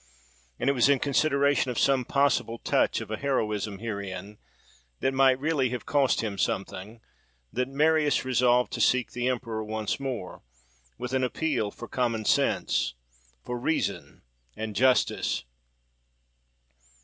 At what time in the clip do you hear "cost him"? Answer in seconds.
5.85-6.39